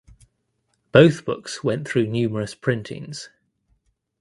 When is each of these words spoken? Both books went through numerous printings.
Both 0.91 1.25
books 1.25 1.63
went 1.63 1.87
through 1.87 2.07
numerous 2.07 2.55
printings. 2.55 3.29